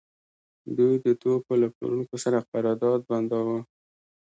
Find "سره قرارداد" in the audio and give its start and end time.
2.23-2.99